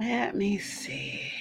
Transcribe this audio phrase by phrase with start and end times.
[0.00, 1.32] Let me see.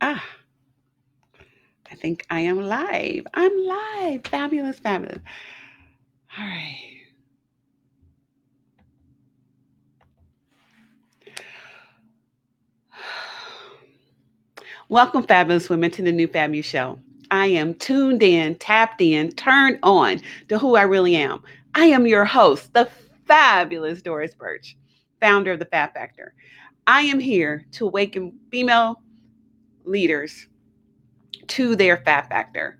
[0.00, 0.24] Ah,
[1.90, 3.26] I think I am live.
[3.34, 4.24] I'm live.
[4.26, 5.20] Fabulous, fabulous.
[6.38, 6.87] All right.
[14.90, 16.98] Welcome, fabulous women, to the new Fabulous Show.
[17.30, 21.42] I am tuned in, tapped in, turned on to who I really am.
[21.74, 22.88] I am your host, the
[23.26, 24.78] fabulous Doris Birch,
[25.20, 26.32] founder of the Fab Factor.
[26.86, 29.02] I am here to awaken female
[29.84, 30.48] leaders
[31.48, 32.78] to their Fab Factor.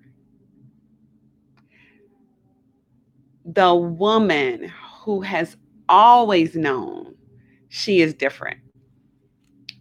[3.45, 4.73] The woman
[5.03, 5.59] who has
[5.91, 7.17] always known
[7.69, 8.61] she is different.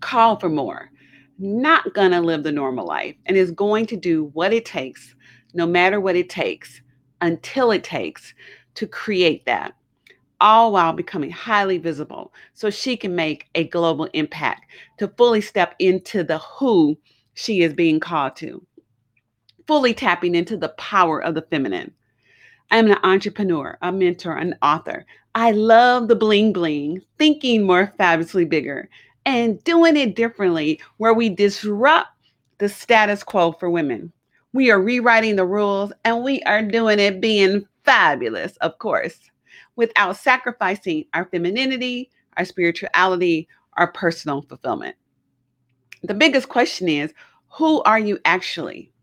[0.02, 0.92] Call for more
[1.40, 5.16] not going to live the normal life and is going to do what it takes,
[5.54, 6.82] no matter what it takes,
[7.22, 8.34] until it takes
[8.76, 9.74] to create that,
[10.40, 14.66] all while becoming highly visible so she can make a global impact
[14.98, 16.98] to fully step into the who
[17.34, 18.66] she is being called to,
[19.66, 21.92] fully tapping into the power of the feminine.
[22.70, 25.06] I'm an entrepreneur, a mentor, an author.
[25.34, 28.90] I love the bling bling, thinking more fabulously bigger,
[29.28, 32.08] and doing it differently where we disrupt
[32.60, 34.14] the status quo for women.
[34.54, 39.20] We are rewriting the rules and we are doing it being fabulous, of course,
[39.76, 44.96] without sacrificing our femininity, our spirituality, our personal fulfillment.
[46.04, 47.14] The biggest question is
[47.50, 48.94] who are you actually?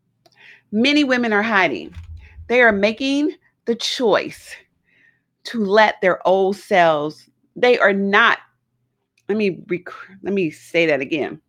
[0.72, 1.94] Many women are hiding.
[2.48, 3.32] They are making
[3.66, 4.56] the choice
[5.44, 8.38] to let their old selves, they are not
[9.28, 9.88] let me rec-
[10.22, 11.40] let me say that again.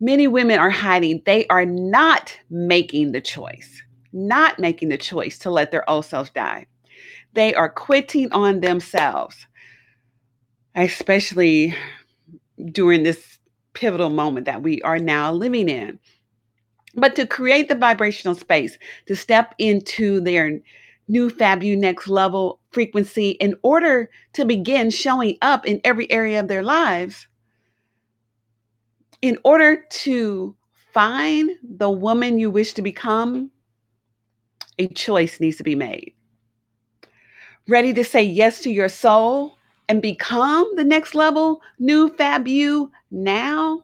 [0.00, 1.22] Many women are hiding.
[1.26, 3.82] They are not making the choice,
[4.12, 6.66] not making the choice to let their old selves die.
[7.34, 9.36] They are quitting on themselves,
[10.74, 11.74] especially
[12.72, 13.38] during this
[13.74, 15.98] pivotal moment that we are now living in.
[16.94, 20.60] But to create the vibrational space to step into their
[21.10, 26.38] new Fab You next level frequency in order to begin showing up in every area
[26.40, 27.26] of their lives.
[29.20, 30.56] In order to
[30.94, 33.50] find the woman you wish to become,
[34.78, 36.14] a choice needs to be made.
[37.68, 42.90] Ready to say yes to your soul and become the next level, new Fab You
[43.10, 43.82] now?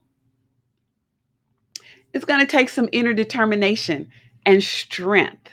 [2.15, 4.09] It's going to take some inner determination
[4.47, 5.50] and strength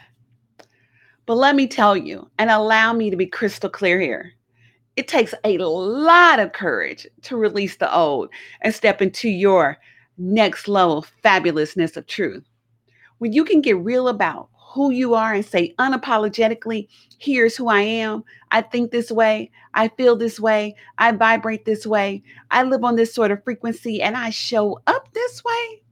[1.25, 4.33] but let me tell you, and allow me to be crystal clear here.
[4.95, 8.29] It takes a lot of courage to release the old
[8.61, 9.77] and step into your
[10.17, 12.43] next level fabulousness of truth.
[13.17, 16.87] When you can get real about who you are and say unapologetically,
[17.19, 18.23] here's who I am.
[18.51, 19.51] I think this way.
[19.75, 20.75] I feel this way.
[20.97, 22.23] I vibrate this way.
[22.51, 25.82] I live on this sort of frequency and I show up this way.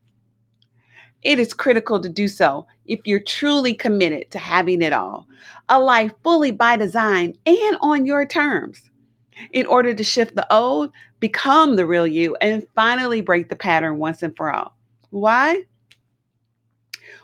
[1.24, 5.28] It is critical to do so if you're truly committed to having it all,
[5.70, 8.90] a life fully by design and on your terms.
[9.54, 13.98] In order to shift the old, become the real you, and finally break the pattern
[13.98, 14.76] once and for all.
[15.12, 15.64] Why?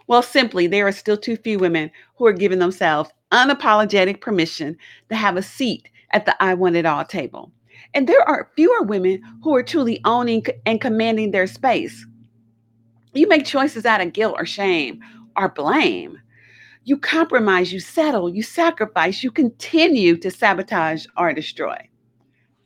[0.07, 4.77] Well, simply, there are still too few women who are giving themselves unapologetic permission
[5.09, 7.51] to have a seat at the I Want It All table.
[7.93, 12.05] And there are fewer women who are truly owning and commanding their space.
[13.17, 14.99] You make choices out of guilt or shame
[15.35, 16.19] or blame.
[16.83, 21.77] You compromise, you settle, you sacrifice, you continue to sabotage or destroy.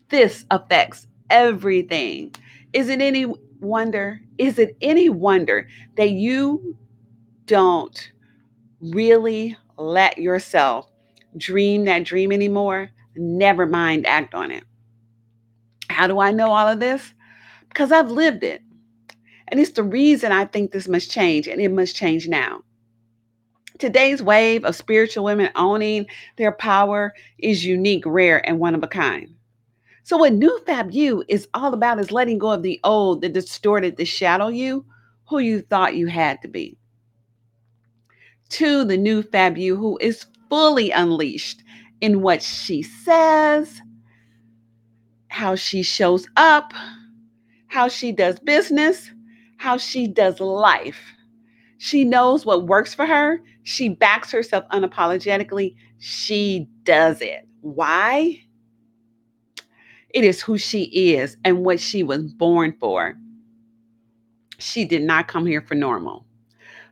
[0.10, 2.36] This affects everything.
[2.74, 4.20] Is it any wonder?
[4.38, 6.76] Is it any wonder that you
[7.46, 8.12] don't
[8.82, 10.90] really let yourself
[11.38, 12.90] dream that dream anymore?
[13.16, 14.66] Never mind act on it.
[15.90, 17.14] How do I know all of this?
[17.70, 18.62] Because I've lived it.
[19.52, 22.62] And it's the reason I think this must change, and it must change now.
[23.80, 26.06] Today's wave of spiritual women owning
[26.38, 29.28] their power is unique, rare, and one of a kind.
[30.04, 33.30] So, what New Fab You is all about is letting go of the old, the
[33.30, 34.86] distorted, the shadow you,
[35.28, 36.78] who you thought you had to be.
[38.50, 41.62] To the new Fab You, who is fully unleashed
[42.00, 43.82] in what she says,
[45.28, 46.74] how she shows up,
[47.68, 49.12] how she does business,
[49.62, 51.00] how she does life.
[51.78, 53.40] She knows what works for her.
[53.62, 55.76] She backs herself unapologetically.
[56.00, 57.48] She does it.
[57.62, 58.42] Why?
[60.10, 63.16] It is who she is and what she was born for.
[64.58, 66.26] She did not come here for normal.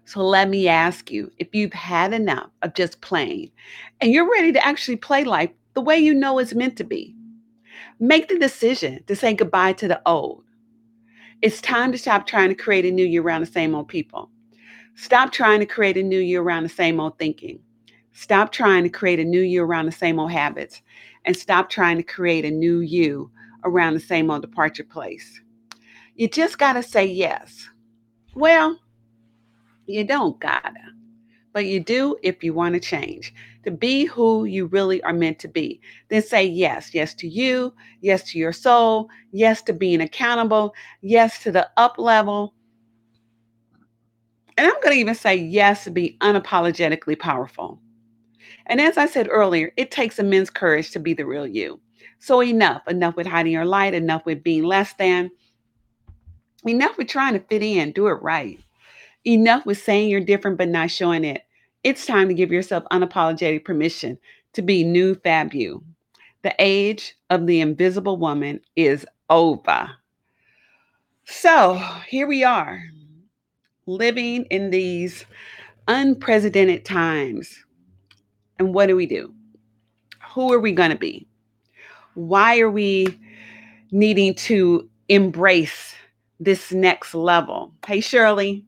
[0.05, 3.49] So let me ask you if you've had enough of just playing
[3.99, 7.15] and you're ready to actually play life the way you know it's meant to be,
[7.99, 10.43] make the decision to say goodbye to the old.
[11.41, 14.29] It's time to stop trying to create a new year around the same old people.
[14.95, 17.61] Stop trying to create a new year around the same old thinking.
[18.11, 20.81] Stop trying to create a new you around the same old habits.
[21.23, 23.31] And stop trying to create a new you
[23.63, 25.39] around the same old departure place.
[26.15, 27.69] You just got to say yes.
[28.35, 28.77] Well,
[29.85, 30.91] you don't gotta,
[31.53, 33.33] but you do if you want to change
[33.63, 35.81] to be who you really are meant to be.
[36.09, 36.93] Then say yes.
[36.93, 37.73] Yes to you.
[38.01, 39.09] Yes to your soul.
[39.31, 40.73] Yes to being accountable.
[41.01, 42.53] Yes to the up level.
[44.57, 47.79] And I'm going to even say yes to be unapologetically powerful.
[48.65, 51.79] And as I said earlier, it takes immense courage to be the real you.
[52.19, 55.31] So enough, enough with hiding your light, enough with being less than,
[56.67, 58.59] enough with trying to fit in, do it right.
[59.25, 61.41] Enough with saying you're different but not showing it.
[61.83, 64.17] It's time to give yourself unapologetic permission
[64.53, 65.83] to be new fab you.
[66.41, 69.89] The age of the invisible woman is over.
[71.25, 71.75] So
[72.07, 72.83] here we are,
[73.85, 75.25] living in these
[75.87, 77.63] unprecedented times.
[78.57, 79.33] And what do we do?
[80.33, 81.27] Who are we going to be?
[82.15, 83.17] Why are we
[83.91, 85.95] needing to embrace
[86.39, 87.73] this next level?
[87.85, 88.65] Hey, Shirley.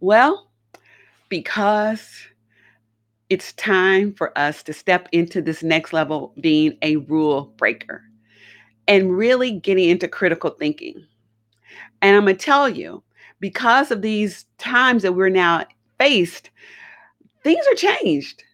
[0.00, 0.51] Well,
[1.32, 2.26] because
[3.30, 8.02] it's time for us to step into this next level being a rule breaker
[8.86, 11.06] and really getting into critical thinking.
[12.02, 13.02] And I'm going to tell you,
[13.40, 15.64] because of these times that we're now
[15.98, 16.50] faced,
[17.42, 18.44] things are changed.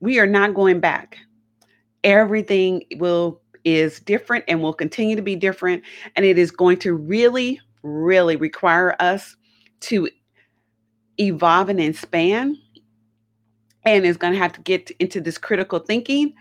[0.00, 1.16] We are not going back.
[2.02, 5.84] Everything will is different and will continue to be different
[6.16, 9.36] and it is going to really really require us
[9.80, 10.08] to
[11.18, 12.58] evolve and span
[13.84, 16.34] and is going to have to get into this critical thinking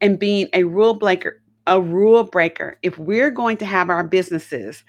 [0.00, 2.78] and being a rule breaker a rule breaker.
[2.82, 4.82] If we're going to have our businesses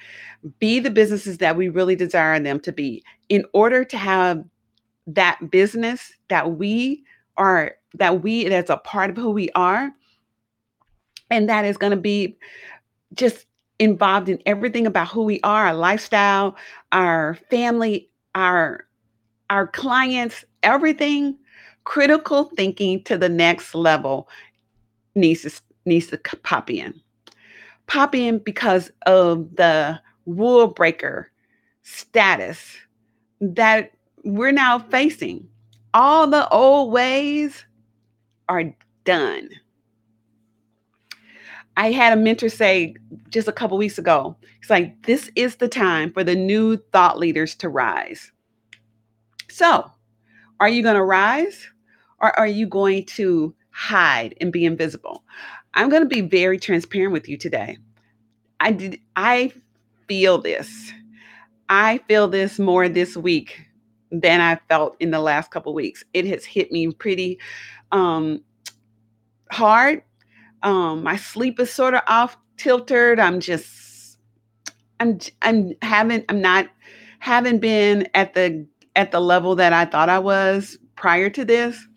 [0.60, 4.44] be the businesses that we really desire them to be in order to have
[5.06, 7.04] that business that we
[7.36, 9.92] are that we that's a part of who we are
[11.30, 12.38] and that is going to be
[13.14, 13.46] just
[13.80, 16.56] involved in everything about who we are our lifestyle
[16.92, 18.86] our family our
[19.50, 21.38] our clients, everything,
[21.84, 24.30] critical thinking to the next level
[25.16, 27.00] needs to, needs to pop in.
[27.88, 31.32] Pop in because of the rule breaker
[31.82, 32.78] status
[33.42, 33.92] that
[34.24, 35.48] we're now facing.
[35.94, 37.66] All the old ways
[38.48, 38.66] are
[39.06, 39.50] done.
[41.78, 42.96] I had a mentor say
[43.30, 47.18] just a couple weeks ago, it's like, this is the time for the new thought
[47.18, 48.32] leaders to rise.
[49.60, 49.92] So,
[50.62, 51.68] are you going to rise
[52.22, 55.26] or are you going to hide and be invisible?
[55.74, 57.78] I'm going to be very transparent with you today.
[58.62, 59.52] I did I
[60.08, 60.94] feel this.
[61.68, 63.60] I feel this more this week
[64.14, 66.06] than I felt in the last couple weeks.
[66.14, 67.38] It has hit me pretty
[67.92, 68.42] um
[69.52, 70.04] hard.
[70.64, 73.20] Um my sleep is sort of off tilted.
[73.20, 74.20] I'm just
[75.02, 76.70] I'm I'm haven't I'm not
[77.20, 78.66] haven't been at the
[79.00, 81.88] at the level that I thought I was prior to this.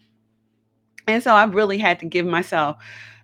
[1.09, 2.77] And so I've really had to give myself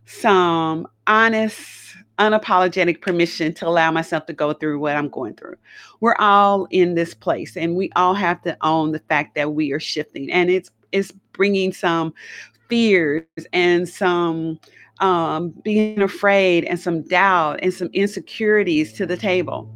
[0.05, 5.55] some honest, unapologetic permission to allow myself to go through what I'm going through.
[6.01, 9.71] We're all in this place and we all have to own the fact that we
[9.71, 12.13] are shifting and it's it's bringing some
[12.69, 14.59] fears and some
[14.99, 19.73] um, being afraid and some doubt and some insecurities to the table.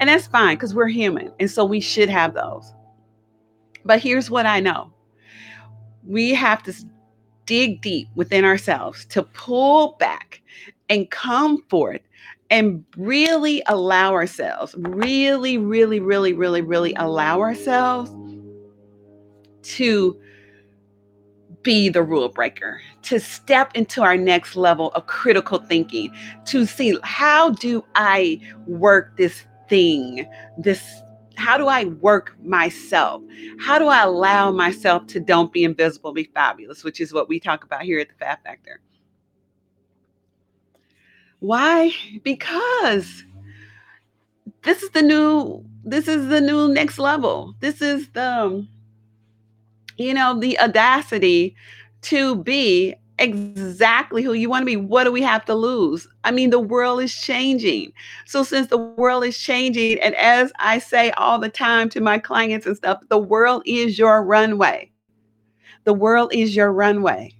[0.00, 1.30] And that's fine because we're human.
[1.38, 2.72] And so we should have those.
[3.84, 4.92] But here's what I know.
[6.06, 6.74] We have to
[7.46, 10.40] dig deep within ourselves to pull back
[10.88, 12.00] and come forth
[12.50, 18.10] and really allow ourselves, really, really, really, really, really allow ourselves
[19.62, 20.20] to
[21.62, 26.12] be the rule breaker, to step into our next level of critical thinking,
[26.44, 30.26] to see how do I work this thing,
[30.58, 31.00] this
[31.36, 33.22] how do I work myself?
[33.58, 37.40] How do I allow myself to don't be invisible, be fabulous, which is what we
[37.40, 38.80] talk about here at the Fab Factor.
[41.40, 41.92] Why?
[42.22, 43.24] Because
[44.62, 47.54] this is the new this is the new next level.
[47.60, 48.66] This is the
[49.98, 51.54] you know the audacity
[52.02, 54.76] to be exactly who you want to be.
[54.76, 56.06] What do we have to lose?
[56.24, 57.92] I mean, the world is changing.
[58.26, 62.18] So, since the world is changing, and as I say all the time to my
[62.18, 64.90] clients and stuff, the world is your runway.
[65.84, 67.32] The world is your runway.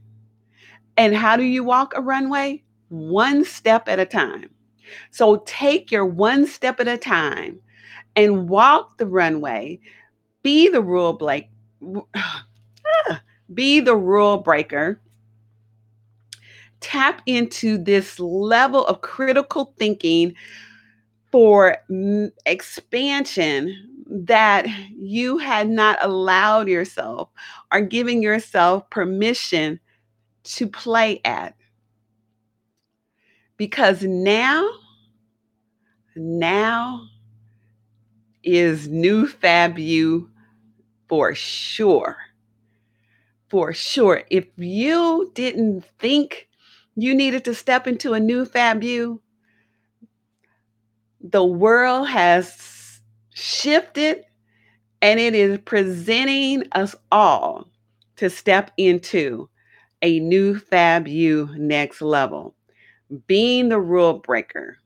[0.97, 2.63] And how do you walk a runway?
[2.89, 4.51] One step at a time.
[5.11, 7.59] So, take your one step at a time
[8.17, 9.81] and walk the runway.
[10.43, 11.49] Be the rule break.
[13.09, 13.23] Ah,
[13.55, 15.01] be the rule breaker
[16.85, 20.35] tap into this level of critical thinking
[21.33, 21.79] for
[22.45, 27.31] expansion that you had not allowed yourself
[27.73, 29.81] or giving yourself permission
[30.43, 31.55] to play at.
[33.57, 34.69] Because now,
[36.15, 37.07] now
[38.43, 40.29] is new fab you
[41.09, 42.19] for sure.
[43.49, 44.25] For sure.
[44.31, 46.49] If you didn't think
[46.97, 49.21] you needed to step into a new fab you,
[51.21, 53.01] the world has
[53.35, 54.25] shifted
[55.03, 57.69] and it is presenting us all
[58.17, 59.49] to step into
[60.03, 62.55] a new fab you next level.
[63.27, 64.79] Being the rule breaker,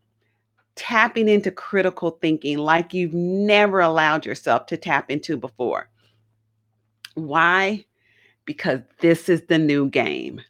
[0.76, 5.88] tapping into critical thinking like you've never allowed yourself to tap into before.
[7.14, 7.84] Why?
[8.44, 10.40] Because this is the new game.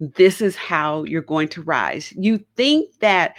[0.00, 2.12] This is how you're going to rise.
[2.12, 3.36] You think that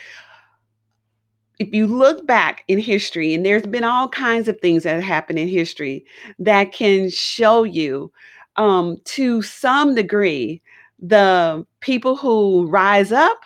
[1.60, 5.04] if you look back in history, and there's been all kinds of things that have
[5.04, 6.06] happened in history
[6.40, 8.12] that can show you,
[8.58, 10.62] um, to some degree,
[11.00, 13.40] the people who rise up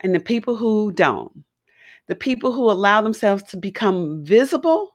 [0.00, 1.44] and the people who don't,
[2.08, 4.93] the people who allow themselves to become visible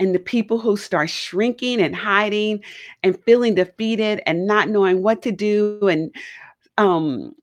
[0.00, 2.60] and the people who start shrinking and hiding
[3.02, 6.12] and feeling defeated and not knowing what to do and
[6.78, 7.34] um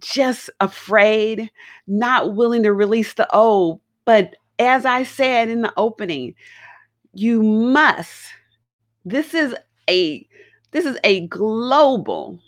[0.00, 1.50] just afraid,
[1.86, 3.80] not willing to release the old.
[4.04, 6.34] But as I said in the opening,
[7.14, 8.24] you must.
[9.04, 9.54] This is
[9.88, 10.26] a
[10.72, 12.38] this is a global,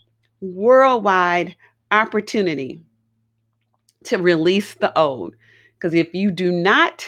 [0.41, 1.55] worldwide
[1.91, 2.83] opportunity
[4.05, 5.35] to release the old.
[5.75, 7.07] Because if you do not,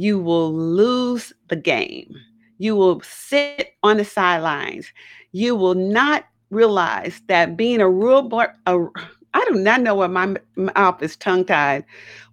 [0.00, 2.14] you will lose the game.
[2.58, 4.92] You will sit on the sidelines.
[5.32, 8.86] You will not realize that being a rule boy, a,
[9.34, 11.84] I do not know why my mouth is tongue tied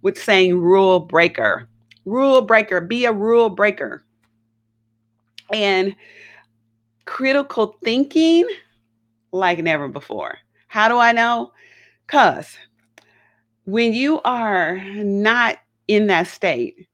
[0.02, 1.68] with saying rule breaker.
[2.04, 4.04] Rule breaker, be a rule breaker.
[5.52, 5.94] And
[7.04, 8.46] critical thinking
[9.32, 10.38] like never before.
[10.68, 11.52] How do I know?
[12.06, 12.56] Because
[13.64, 15.58] when you are not
[15.88, 16.86] in that state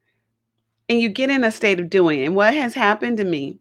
[0.93, 3.59] and you get in a state of doing, and what has happened to me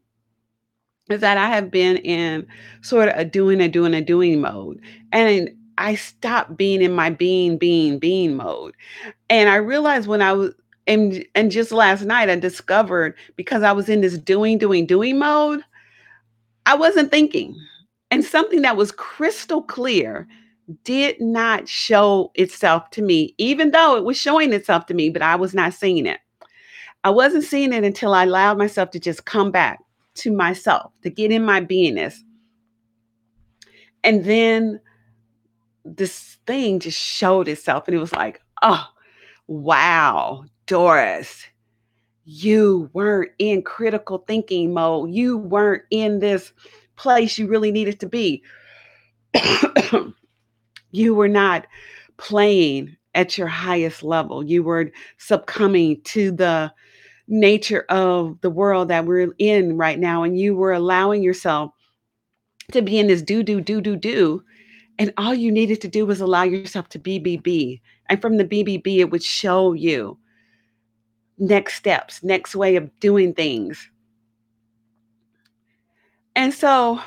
[1.10, 2.46] is that I have been in
[2.82, 4.82] sort of a doing, a doing, a doing mode.
[5.14, 8.76] And I stopped being in my being, being, being mode.
[9.30, 10.54] And I realized when I was,
[10.88, 15.18] and, and just last night, I discovered because I was in this doing, doing, doing
[15.18, 15.64] mode,
[16.66, 17.56] I wasn't thinking.
[18.10, 20.28] And something that was crystal clear
[20.84, 25.22] did not show itself to me, even though it was showing itself to me, but
[25.22, 26.20] I was not seeing it.
[27.04, 29.80] I wasn't seeing it until I allowed myself to just come back
[30.16, 32.18] to myself, to get in my beingness.
[34.04, 34.80] And then
[35.84, 38.86] this thing just showed itself, and it was like, oh,
[39.48, 41.46] wow, Doris,
[42.26, 45.12] you weren't in critical thinking mode.
[45.12, 46.54] You weren't in this
[46.96, 48.44] place you really needed to be.
[50.92, 51.66] you were not
[52.18, 54.44] playing at your highest level.
[54.44, 56.72] You were succumbing to the
[57.32, 61.72] nature of the world that we're in right now and you were allowing yourself
[62.72, 64.44] to be in this do do do do do
[65.00, 68.98] and all you needed to do was allow yourself to be and from the bbb
[68.98, 70.18] it would show you
[71.38, 73.90] next steps next way of doing things.
[76.36, 77.02] And so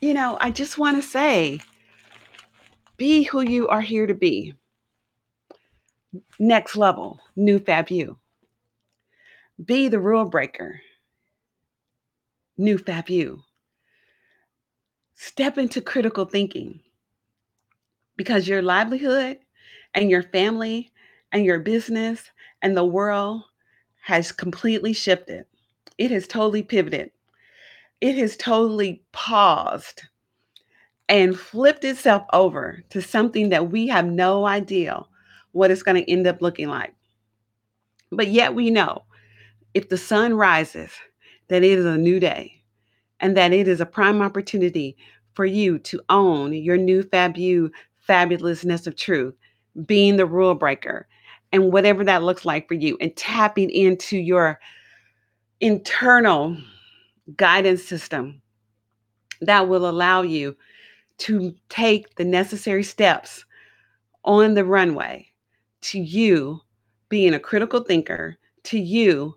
[0.00, 1.60] you know i just want to say
[2.96, 4.54] be who you are here to be
[6.38, 8.16] next level new fab you
[9.64, 10.80] be the rule breaker.
[12.56, 13.42] New Fab you.
[15.16, 16.80] Step into critical thinking
[18.16, 19.38] because your livelihood
[19.94, 20.90] and your family
[21.32, 22.22] and your business
[22.62, 23.42] and the world
[24.02, 25.44] has completely shifted.
[25.98, 27.10] It has totally pivoted.
[28.00, 30.02] It has totally paused
[31.08, 35.02] and flipped itself over to something that we have no idea
[35.52, 36.94] what it's going to end up looking like.
[38.12, 39.04] But yet we know
[39.74, 40.90] if the sun rises,
[41.48, 42.62] that it is a new day
[43.18, 44.96] and that it is a prime opportunity
[45.34, 47.70] for you to own your new fab you
[48.08, 49.34] fabulousness of truth,
[49.84, 51.06] being the rule breaker,
[51.52, 54.58] and whatever that looks like for you, and tapping into your
[55.60, 56.56] internal
[57.36, 58.40] guidance system
[59.40, 60.56] that will allow you
[61.18, 63.44] to take the necessary steps
[64.24, 65.29] on the runway
[65.82, 66.60] to you
[67.08, 69.36] being a critical thinker, to you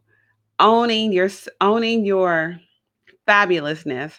[0.59, 1.29] owning your
[1.62, 2.59] owning your
[3.27, 4.13] fabulousness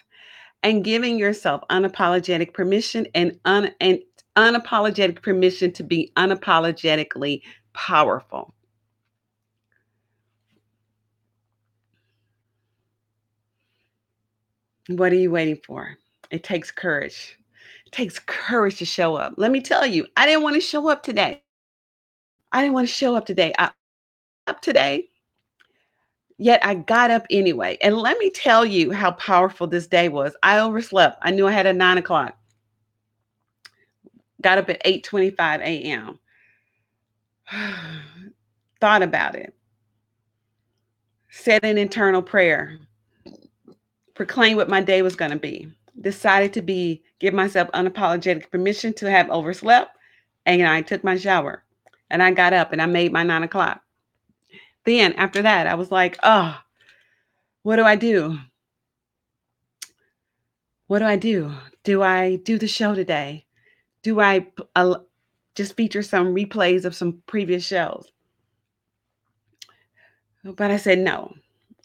[0.63, 3.99] and giving yourself unapologetic permission and un, and
[4.35, 7.41] unapologetic permission to be unapologetically
[7.73, 8.53] powerful.
[14.87, 15.97] What are you waiting for?
[16.31, 17.37] It takes courage.
[17.87, 19.33] It takes courage to show up.
[19.37, 21.44] Let me tell you, I didn't want to show up today.
[22.55, 23.53] I didn't want to show up today.
[23.59, 23.71] I
[24.47, 25.09] up today.
[26.37, 27.77] Yet I got up anyway.
[27.81, 30.37] And let me tell you how powerful this day was.
[30.41, 31.19] I overslept.
[31.21, 32.37] I knew I had a nine o'clock.
[34.41, 36.17] Got up at 8:25 a.m.
[38.79, 39.53] Thought about it.
[41.29, 42.79] Said an internal prayer
[44.13, 45.67] Proclaimed what my day was going to be.
[45.99, 49.91] Decided to be, give myself unapologetic permission to have overslept.
[50.45, 51.64] And I took my shower
[52.09, 53.81] and I got up and I made my nine o'clock.
[54.85, 56.57] Then after that, I was like, oh,
[57.63, 58.37] what do I do?
[60.87, 61.51] What do I do?
[61.83, 63.45] Do I do the show today?
[64.03, 64.97] Do I uh,
[65.55, 68.11] just feature some replays of some previous shows?
[70.43, 71.33] But I said, no,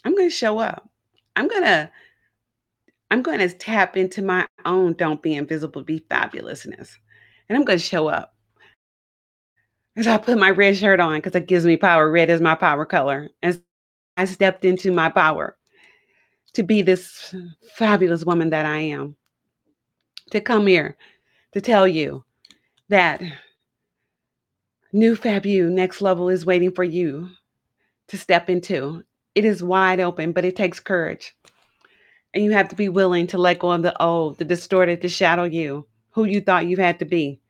[0.05, 0.91] I'm going to show up.
[1.35, 1.91] I'm going to
[3.11, 6.97] I'm going to tap into my own don't be invisible, be fabulousness.
[7.49, 8.35] And I'm going to show up.
[10.03, 12.11] So I put my red shirt on because it gives me power.
[12.11, 13.29] Red is my power color.
[13.43, 13.61] And
[14.17, 15.57] I stepped into my power
[16.55, 17.35] to be this
[17.75, 19.17] fabulous woman that I am.
[20.31, 20.97] To come here
[21.53, 22.25] to tell you
[22.89, 23.21] that
[24.93, 27.29] new Fab You next level is waiting for you
[28.09, 29.03] to step into.
[29.35, 31.35] It is wide open, but it takes courage.
[32.33, 35.09] And you have to be willing to let go of the old, the distorted, the
[35.09, 37.41] shadow you, who you thought you had to be.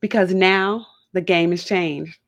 [0.00, 0.86] Because now
[1.16, 2.18] the game has changed.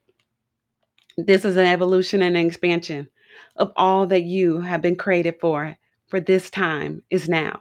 [1.16, 3.08] This is an evolution and an expansion
[3.56, 7.60] of all that you have been created for, for this time is now.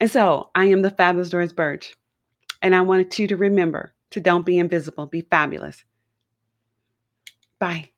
[0.00, 1.94] And so I am the fabulous Doris Birch.
[2.62, 5.84] And I wanted you to remember to don't be invisible, be fabulous.
[7.58, 7.90] Bye.